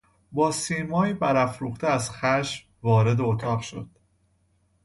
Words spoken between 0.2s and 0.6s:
با